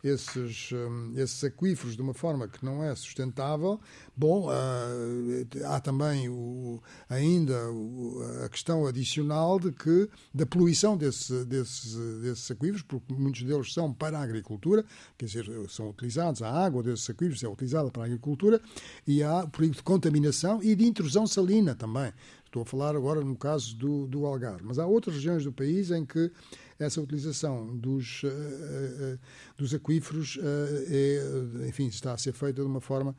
[0.03, 3.81] esses, hum, esses aquíferos de uma forma que não é sustentável,
[4.17, 4.49] bom,
[5.65, 7.57] há também o, ainda
[8.45, 13.93] a questão adicional de que da poluição desse, desses, desses aquíferos, porque muitos deles são
[13.93, 14.85] para a agricultura,
[15.17, 18.61] quer dizer, são utilizados, a água desses aquíferos é utilizada para a agricultura,
[19.07, 22.13] e há perigo de contaminação e de intrusão salina também.
[22.53, 25.91] Estou a falar agora no caso do, do Algarve, mas há outras regiões do país
[25.91, 26.31] em que
[26.79, 29.19] essa utilização dos, uh, uh,
[29.57, 33.17] dos aquíferos é, enfim, está a ser feita de uma forma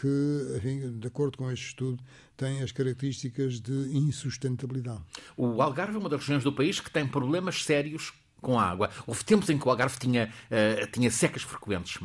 [0.00, 2.02] que, enfim, de acordo com este estudo,
[2.34, 5.02] tem as características de insustentabilidade.
[5.36, 8.14] O Algarve é uma das regiões do país que tem problemas sérios
[8.46, 8.88] com a água.
[9.08, 11.98] Houve tempos em que o Algarve tinha, uh, tinha secas frequentes.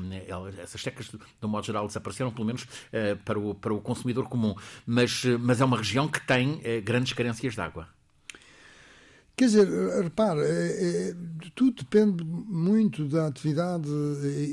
[0.57, 4.27] Essas secas, de um modo geral, desapareceram, pelo menos uh, para, o, para o consumidor
[4.27, 4.55] comum.
[4.83, 7.87] Mas, mas é uma região que tem uh, grandes carências de água.
[9.37, 9.67] Quer dizer,
[10.03, 11.15] repare, é, é,
[11.53, 13.89] tudo depende muito da atividade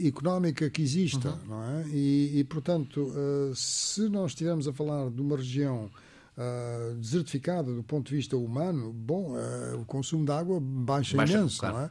[0.06, 1.38] económica que exista, uhum.
[1.48, 1.88] não é?
[1.88, 3.12] E, e portanto,
[3.54, 5.90] se nós estivermos a falar de uma região
[6.38, 11.34] uh, desertificada do ponto de vista humano, bom, uh, o consumo de água baixa, baixa
[11.34, 11.76] imenso, claro.
[11.76, 11.90] não é?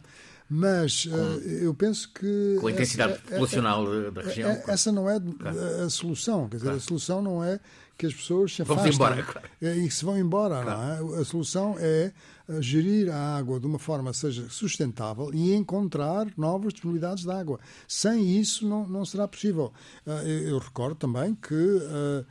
[0.49, 2.55] Mas com, eu penso que.
[2.62, 4.49] Com a intensidade essa, populacional da região.
[4.65, 5.60] Essa não é claro.
[5.83, 6.47] a solução.
[6.47, 6.77] Quer dizer, claro.
[6.77, 7.60] a solução não é
[7.97, 9.49] que as pessoas se afastem embora, claro.
[9.62, 10.63] e que se vão embora.
[10.63, 11.21] Não é?
[11.21, 12.13] A solução é
[12.62, 17.60] gerir a água de uma forma que seja sustentável e encontrar novas disponibilidades de água.
[17.86, 19.73] Sem isso não, não será possível.
[20.05, 22.25] Ah, eu recordo também que ah, Uh,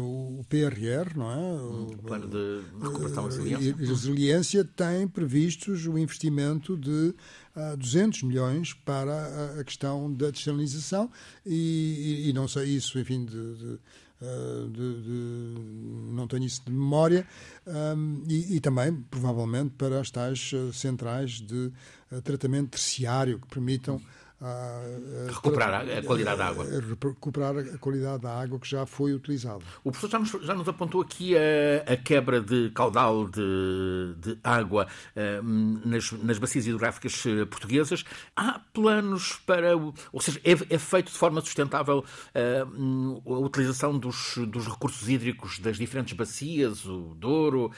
[0.00, 1.36] o PRR, não é?
[1.36, 3.76] O, o Plano de Recuperação e Resiliência.
[3.78, 7.14] E resiliência tem previstos o investimento de
[7.56, 11.10] uh, 200 milhões para a, questão da dessalinização
[11.44, 13.78] e, e, e, não sei isso, enfim, de, de
[14.20, 17.24] Uh, de, de, não tenho isso de memória,
[17.64, 21.70] um, e, e, também, provavelmente, para as tais centrais de
[22.10, 24.02] uh, tratamento terciário que permitam
[24.40, 26.64] a, recuperar a, a, qualidade da água.
[26.64, 29.64] Recuperar a qualidade da água que já foi utilizada.
[29.82, 34.38] O professor já nos, já nos apontou aqui a, a, quebra de caudal de, de
[34.44, 38.04] água uh, nas, nas bacias hidrográficas eh, portuguesas.
[38.36, 39.76] Há planos para.
[39.76, 45.76] Ou seja, é, é feito de forma sustentável a utilização dos, dos recursos hídricos das
[45.76, 47.72] diferentes bacias, o Douro,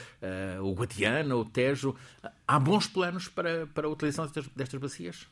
[0.61, 1.95] o Guadiana, o Tejo.
[2.47, 5.27] Há bons planos para, para a utilização destas, destas bacias?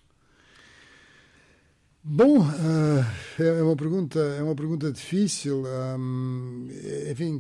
[2.12, 3.06] Bom, uh,
[3.38, 5.64] é uma pergunta é uma pergunta difícil.
[5.96, 6.68] Um,
[7.08, 7.40] enfim,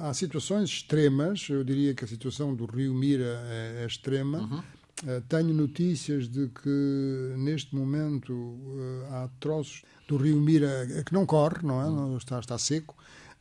[0.00, 1.48] há, situações extremas.
[1.50, 4.38] Eu diria que a situação do Rio Mira é, é extrema.
[4.38, 4.58] Uhum.
[4.58, 11.26] Uh, tenho notícias de que neste momento uh, há troços do Rio Mira que não
[11.26, 11.86] corre, não é?
[11.86, 12.94] Não, está, está seco.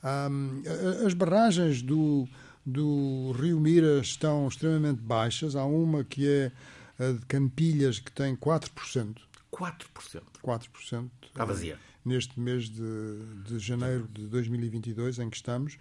[0.04, 0.64] Um,
[1.06, 2.28] as barragens do,
[2.66, 5.56] do Rio Mira estão extremamente baixas.
[5.56, 6.52] Há uma que é
[6.98, 9.18] de Campilhas que tem 4%.
[9.54, 10.22] 4%.
[10.44, 11.10] 4%.
[11.22, 11.80] Está vazia.
[12.04, 15.78] Neste mês de, de janeiro de 2022, em que estamos.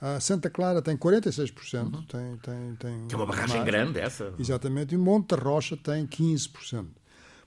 [0.00, 1.82] A Santa Clara tem 46%.
[1.82, 2.02] Uhum.
[2.02, 4.32] Tem, tem, tem que é uma barragem grande essa.
[4.38, 4.94] Exatamente.
[4.94, 6.86] E o Monte da Rocha tem 15%.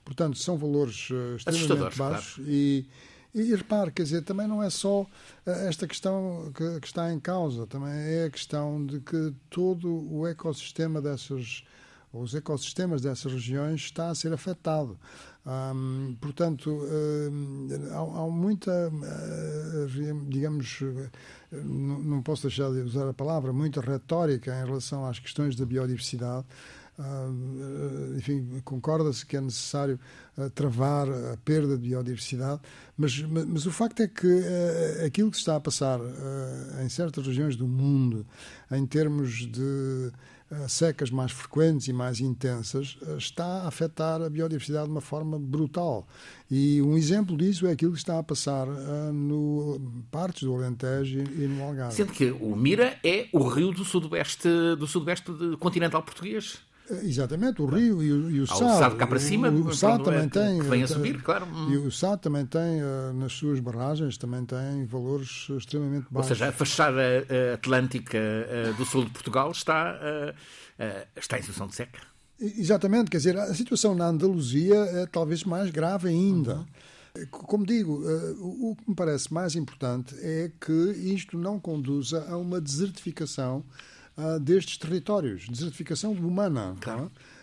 [0.04, 2.34] Portanto, são valores uh, extremamente baixos.
[2.34, 2.50] Claro.
[2.50, 2.86] E,
[3.34, 5.08] e, e repare, quer dizer, também não é só uh,
[5.66, 10.26] esta questão que, que, está em causa, também é a questão de que todo o
[10.26, 11.64] ecossistema dessas
[12.14, 14.96] os ecossistemas dessas regiões está a ser afetado.
[15.46, 20.80] Hum, portanto, hum, há, há, muita, hum, digamos,
[21.52, 26.46] não, posso deixar de usar a palavra, muita retórica em relação às questões da biodiversidade.
[28.16, 30.00] enfim, concorda-se que é necessário
[30.54, 32.62] travar a perda de biodiversidade,
[32.96, 34.42] mas, mas, mas o facto é que
[35.04, 36.00] aquilo que está a passar
[36.82, 38.24] em certas regiões do mundo,
[38.70, 40.10] em termos de
[40.68, 45.38] secas mais frequentes e mais intensas, eh, está a afetar a biodiversidade de uma forma
[45.38, 46.06] brutal.
[46.50, 51.18] E um exemplo disso é aquilo que está a passar uh, no partes do Alentejo
[51.18, 51.94] e no Algarve.
[51.94, 56.58] Sendo que o Mira é o rio do sudoeste, do sudoeste continental português.
[57.02, 58.54] Exatamente, o rio e o, e o Sá.
[58.54, 60.60] O Sá cá para cima, o, o Sá também é, tem.
[60.60, 61.46] Que vem a subir, claro.
[61.70, 62.80] E o Sá também tem,
[63.14, 66.30] nas suas barragens, também tem valores extremamente baixos.
[66.30, 67.02] Ou seja, a fachada
[67.54, 68.18] atlântica
[68.76, 69.98] do sul de Portugal está,
[71.16, 72.00] está em situação de seca.
[72.38, 76.56] Exatamente, quer dizer, a situação na Andaluzia é talvez mais grave ainda.
[77.16, 77.26] Uhum.
[77.30, 78.02] Como digo,
[78.40, 83.64] o que me parece mais importante é que isto não conduza a uma desertificação
[84.16, 86.76] uh, destes territórios, desertificação humana.
[86.80, 87.10] Claro.
[87.20, 87.34] É?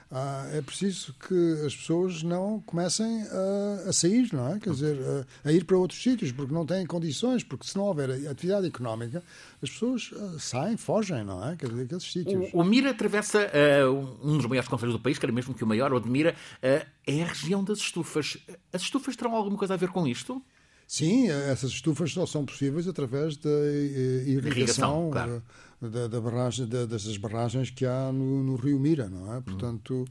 [0.58, 4.60] é preciso que as pessoas não comecem a, a sair, não é?
[4.60, 4.98] Quer dizer,
[5.46, 8.68] a, a, ir para outros sítios, porque não têm condições, porque se não houver atividade
[8.68, 9.24] económica,
[9.62, 11.56] as pessoas uh, saem, fogem, não é?
[11.56, 12.50] Quer dizer, aqueles sítios.
[12.52, 15.64] O, o Mira atravessa uh, um dos maiores conselhos do país, que era mesmo que
[15.64, 18.38] o maior, o de Mira, uh, é a região das estufas.
[18.74, 20.42] As estufas terão alguma coisa a ver com isto?
[20.86, 25.42] Sim, essas estufas só são possíveis através da irrigação, irrigação claro
[25.82, 29.42] da, da barragem, da, dessas barragens que há no, no, Rio Mira, não é?
[29.42, 30.06] Portanto,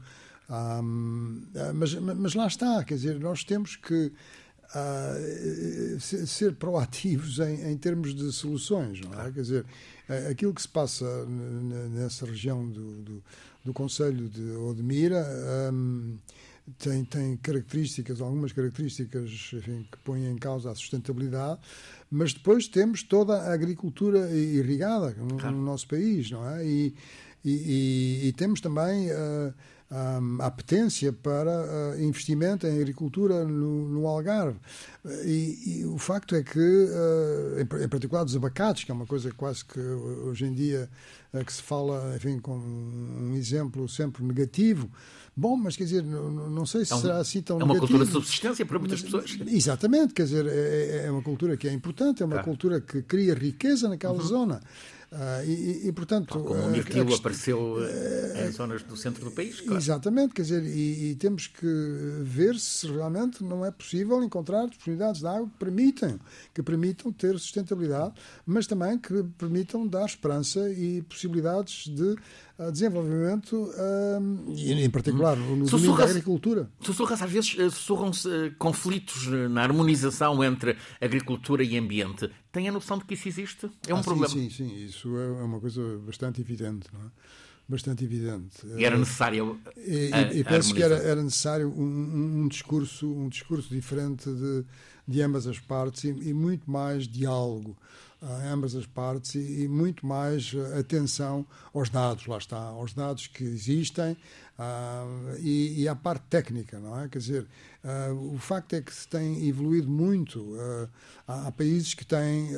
[0.49, 1.43] hum,
[1.75, 4.11] mas, mas lá está, quer dizer, nós temos que
[4.75, 9.31] uh, ser proativos em, em, termos de soluções, não é?
[9.31, 9.65] Quer dizer,
[10.29, 13.23] aquilo que se passa nessa região do, do,
[13.63, 15.25] do Conselho de Odmira.
[15.71, 16.17] Um,
[16.77, 21.59] tem, tem características, algumas características enfim, que põem em causa a sustentabilidade,
[22.11, 25.55] mas depois temos toda a agricultura irrigada no, claro.
[25.55, 26.65] no nosso país, não é?
[26.65, 26.93] E,
[27.43, 29.53] e, e, temos também uh,
[29.89, 34.59] a apetência para uh, investimento em agricultura no, no Algarve.
[35.23, 39.07] E, e, o facto é que, uh, em, em, particular dos abacates, que é uma
[39.07, 40.89] coisa quase que hoje em dia
[41.45, 44.89] que se fala, enfim, com um exemplo sempre negativo,
[45.41, 47.73] Bom, mas quer dizer, não, não sei se é um, será assim tão É uma
[47.73, 47.87] negativo.
[47.87, 49.35] cultura de subsistência para muitas pessoas.
[49.47, 53.01] Exatamente, quer dizer, é, é, é uma cultura que é importante, é uma cultura que
[53.01, 54.21] cria riqueza naquela uhum.
[54.21, 54.61] zona.
[55.11, 56.39] Uh, e, e, portanto.
[56.39, 59.77] como o mirtilo apareceu uh, em zonas do centro do país, claro.
[59.77, 61.67] Exatamente, quer dizer, e, e, temos que
[62.21, 66.17] ver se realmente não é possível encontrar disponibilidades de água que permitam,
[66.53, 68.13] que permitam ter sustentabilidade,
[68.45, 72.15] mas também que permitam dar esperança e possibilidades de
[72.57, 76.69] uh, desenvolvimento, uh, e em particular no domínio da agricultura.
[76.79, 82.29] Sussurra-se, às vezes, eh, sussurram-se uh, conflitos na harmonização entre agricultura e ambiente.
[82.51, 83.69] Tem a noção de que isso existe?
[83.87, 84.27] É um ah, problema?
[84.27, 87.11] Sim, sim, sim, isso é uma coisa bastante evidente, não é?
[87.71, 88.67] bastante evidente.
[88.75, 93.29] E era necessário e, a, e penso que era, era necessário um, um, discurso um
[93.29, 94.65] discurso diferente de,
[95.07, 97.77] de ambas as partes e, e muito mais diálogo
[98.21, 103.25] a ambas as partes e, e, muito mais atenção aos dados, lá está, aos dados
[103.25, 104.15] que existem
[104.61, 107.07] uh, e, e à parte técnica, não é?
[107.07, 107.47] Quer dizer,
[107.83, 110.89] uh, o facto é que se tem evoluído muito, uh,
[111.27, 112.49] há, há, países que têm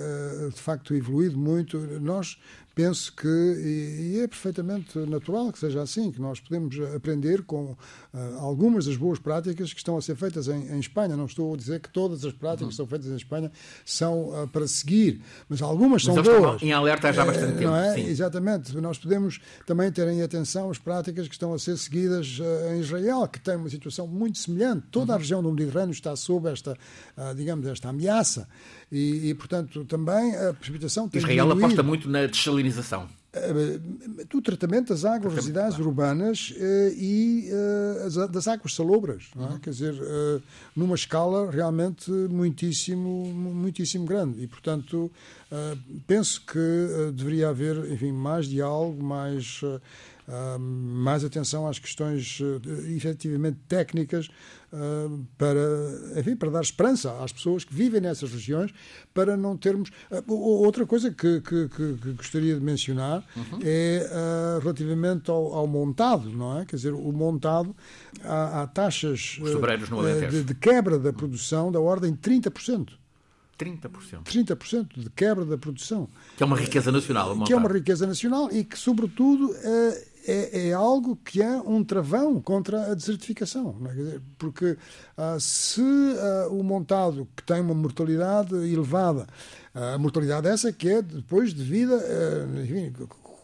[0.53, 1.77] de facto evoluído muito.
[2.01, 2.37] Nós
[2.75, 7.75] penso que, e, é perfeitamente natural que seja assim, que nós podemos aprender com
[8.39, 11.15] algumas das boas práticas que estão a ser feitas em, em Espanha.
[11.15, 12.69] Não estou a dizer que todas as práticas uhum.
[12.69, 13.51] que são feitas em Espanha
[13.85, 16.63] são para seguir, mas algumas mas são boas.
[16.63, 17.65] Em alerta já há bastante tempo.
[17.65, 17.99] Não é?
[17.99, 18.75] Exatamente.
[18.77, 22.79] Nós podemos também ter em atenção as práticas que estão a ser seguidas uh, em
[22.79, 24.85] Israel, que tem uma situação muito semelhante.
[24.91, 25.17] Toda uhum.
[25.17, 26.77] a região do Mediterrâneo está sob esta,
[27.35, 28.47] digamos, esta ameaça.
[28.91, 31.65] E, e, portanto, também a precipitação tem Israel diminuído.
[31.65, 33.09] aposta muito na desalinização.
[34.29, 35.89] Do tratamento das águas residuais claro.
[35.89, 39.39] urbanas eh, e eh, das águas salobras, é?
[39.39, 39.57] uhum.
[39.57, 40.39] quer dizer, eh,
[40.75, 44.43] numa escala realmente muitíssimo, muitíssimo grande.
[44.43, 45.11] E, portanto,
[46.05, 49.61] penso que deveria haver, enfim, mais diálogo, mais
[50.27, 52.61] uh, mais atenção às questões uh,
[52.95, 54.27] efetivamente técnicas
[54.71, 58.73] uh, para, enfim, para dar esperança às pessoas que vivem nessas regiões,
[59.13, 59.89] para não termos.
[60.27, 63.59] outra coisa que, que, que, que, gostaria de mencionar uhum.
[63.63, 66.65] é relativamente ao, ao, montado, não é?
[66.65, 67.75] Quer dizer, o montado,
[68.23, 69.39] há, há taxas
[70.29, 72.89] de, de quebra da produção da ordem de 30%.
[73.57, 74.23] 30%.
[74.23, 76.09] 30% de quebra da produção.
[76.35, 77.43] Que é uma riqueza nacional.
[77.43, 79.53] Que é uma riqueza nacional e que, sobretudo,
[80.25, 83.75] é, é, algo que é um travão contra a desertificação.
[83.85, 84.19] É?
[84.37, 84.77] Porque
[85.17, 89.27] ah, se ah, o montado, que tem uma mortalidade elevada,
[89.73, 91.95] ah, a mortalidade essa que é depois devida,
[92.63, 92.93] enfim,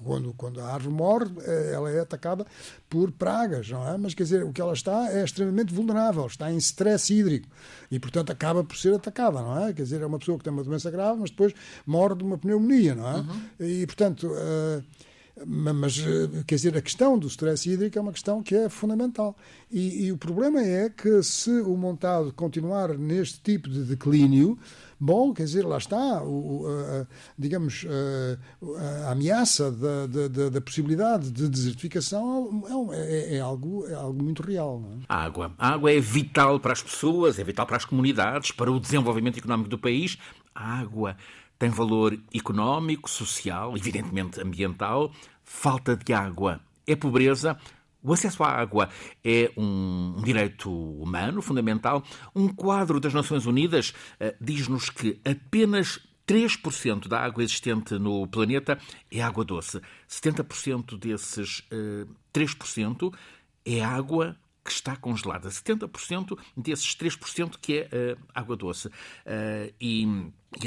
[0.04, 2.46] quando, quando a árvore morre, eh, ela é atacada
[2.90, 3.98] por pragas, não é?
[3.98, 7.48] Mas quer dizer, o que ela está é extremamente vulnerável, está em stress hídrico
[7.92, 9.74] e, portanto, acaba por ser atacada, não é?
[9.74, 11.54] Quer dizer, é uma pessoa que tem uma doença grave, mas depois
[11.86, 13.16] morre de uma pneumonia, não é?
[13.16, 13.42] Uhum.
[13.60, 14.28] E, portanto.
[14.28, 14.84] Uh,
[15.46, 19.36] mas, eh, quer dizer, a questão do stress hídrico é uma questão que é fundamental.
[19.72, 24.58] E, e, o problema é que se o montado continuar neste tipo de declínio,
[25.00, 31.32] bom, quer dizer, lá está, o, a, digamos, a, a ameaça da, da, da, possibilidade
[31.32, 34.84] de desertificação é, é, é, algo, é algo muito real.
[35.02, 35.06] É?
[35.08, 35.54] Água.
[35.58, 39.38] A água é vital para as pessoas, é vital para as comunidades, para o desenvolvimento
[39.38, 40.18] económico do país.
[40.54, 41.16] A água
[41.60, 45.12] tem valor económico, social, evidentemente ambiental.
[45.44, 47.58] Falta de água é pobreza.
[48.02, 48.88] O acesso à água
[49.22, 52.02] é um direito humano fundamental.
[52.34, 58.80] Um quadro das Nações Unidas uh, diz-nos que apenas 3% da água existente no planeta
[59.12, 59.82] é água doce.
[60.08, 63.14] 70% desses uh, eh, 3%
[63.66, 64.38] é água
[64.70, 65.50] que está congelada.
[65.50, 68.88] 70% desses 3% que é uh, água doce.
[68.88, 70.06] Uh, e,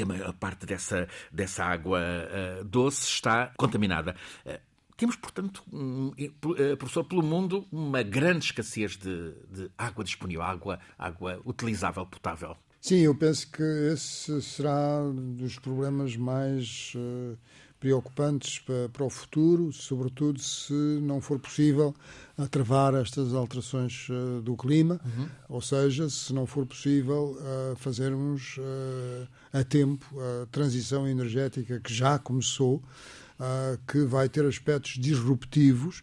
[0.01, 4.15] a maior parte dessa, dessa água uh, doce está contaminada.
[4.95, 6.11] Temos, portanto, um,
[6.77, 12.55] professor, pelo mundo, uma grande escassez de, de água disponível, água, água utilizável, potável.
[12.79, 15.01] Sim, eu penso que esse será
[15.35, 17.37] dos problemas mais uh,
[17.83, 20.71] preocupantes para, para, o futuro, sobretudo se
[21.01, 21.93] não for possível
[22.49, 25.27] travar estas alterações uh, do clima, uhum.
[25.49, 28.57] ou seja, se não for possível uh, fazermos
[29.51, 32.81] a tempo a transição energética que já começou,
[33.87, 36.01] que vai ter aspectos disruptivos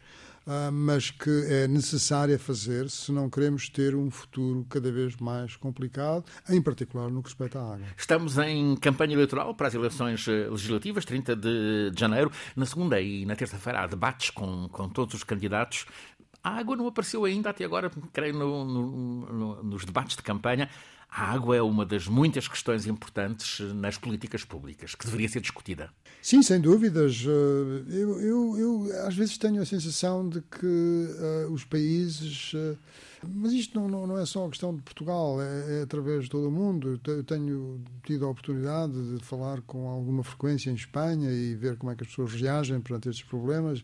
[0.72, 6.24] mas que é necessária fazer se não queremos ter um futuro cada vez mais complicado,
[6.48, 7.86] em particular no que respeita à água.
[7.96, 12.30] Estamos em campanha eleitoral para as eleições eh, legislativas, 30 de janeiro.
[12.56, 15.86] Na segunda e na terça-feira há debates com, com todos os candidatos.
[16.42, 20.70] A água não apareceu ainda até agora, creio, no, no, no, nos debates de campanha.
[21.10, 25.90] A água é uma das muitas questões importantes nas políticas públicas que deveria ser discutida.
[26.22, 27.24] Sim, sem dúvidas.
[27.26, 32.52] Eh, eu, eu, eu às vezes tenho a sensação de que uh, os países.
[32.52, 32.78] Uh,
[33.26, 36.30] mas isto não, não, não, é só a questão de Portugal, é, é, através de
[36.30, 36.98] todo o mundo.
[37.06, 41.92] Eu tenho tido a oportunidade de falar com alguma frequência em Espanha e ver como
[41.92, 43.82] é que as pessoas reagem perante estes problemas.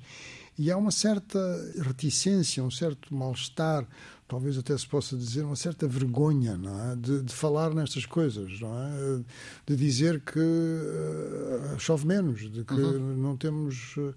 [0.58, 1.38] E há uma certa
[1.82, 3.86] reticência, um certo mal-estar,
[4.26, 6.96] talvez até se possa dizer, uma certa vergonha não é?
[6.96, 9.20] de, de falar nestas coisas, não é?
[9.66, 13.16] de dizer que uh, chove menos, de que uhum.
[13.16, 13.96] não temos.
[13.96, 14.14] Uh,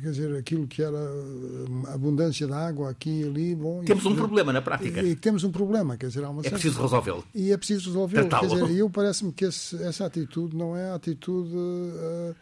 [0.00, 0.98] quer dizer, aquilo que era
[1.88, 3.54] a abundância de água aqui e ali.
[3.56, 5.02] Bom, temos um problema na prática.
[5.02, 7.24] E, e, temos um problema, quer dizer, há uma É preciso resolvê-lo.
[7.34, 8.28] E é preciso resolvê-lo.
[8.28, 11.56] Quer dizer, eu parece-me que esse, essa atitude não é a atitude.
[11.56, 12.36] Uh,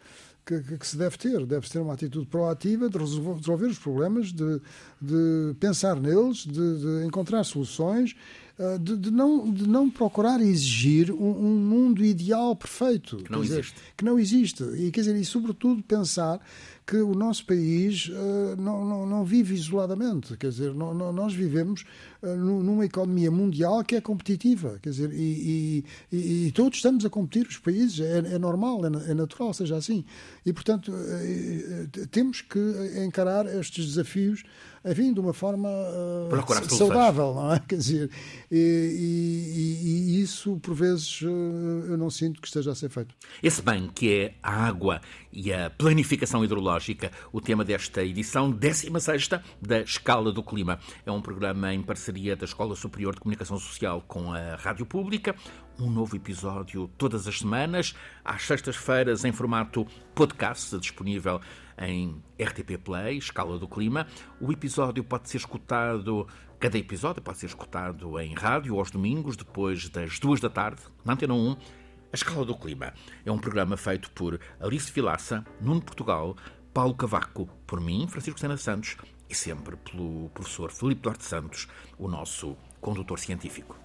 [0.45, 1.45] que, que, se deve ter.
[1.45, 4.61] Deve-se ter uma atitude proativa de resolver os problemas, de,
[5.01, 8.15] de pensar neles, de, de encontrar soluções,
[8.57, 13.17] uh, de, de, não, de não procurar exigir um, um mundo ideal perfeito.
[13.17, 13.79] Que não dizer, existe.
[13.95, 14.63] Que não existe.
[14.63, 16.39] E, quer dizer, e sobretudo pensar
[16.85, 20.35] que o nosso país uh, não, não, não, vive isoladamente.
[20.37, 21.85] Quer dizer, não, nós vivemos
[22.21, 24.79] uh, numa economia mundial que é competitiva.
[24.81, 29.11] Quer dizer, e, e, e todos estamos a competir, os países, é, é normal, é,
[29.11, 30.03] é, natural, seja assim.
[30.45, 32.59] E, portanto, uh, temos que
[33.05, 34.43] encarar estes desafios
[34.83, 37.59] enfim, de uma forma uh, saudável, não é?
[37.67, 38.09] Quer dizer,
[38.51, 43.13] e, e, e, isso, por vezes, eu não sinto que esteja a ser feito.
[43.43, 44.99] Esse bem que é a água
[45.33, 49.29] e a planificação hidrológica, o tema desta edição 16
[49.61, 50.79] da Escala do Clima.
[51.05, 55.35] É um programa em parceria da Escola Superior de Comunicação Social com a Rádio Pública.
[55.79, 61.39] Um novo episódio todas as semanas, às sextas-feiras, em formato podcast, disponível
[61.77, 64.05] em RTP Play, Escala do Clima.
[64.39, 66.27] O episódio pode ser escutado,
[66.59, 71.13] cada episódio pode ser escutado em rádio aos domingos, depois das duas da tarde, na
[71.13, 71.80] Antena 1.
[72.11, 72.93] A Escala do Clima
[73.25, 76.35] é um programa feito por Alice Vilaça, Nuno Portugal,
[76.73, 78.97] Paulo Cavaco, por mim, Francisco Sena Santos
[79.29, 83.79] e sempre pelo professor Filipe Duarte Santos, o nosso condutor científico.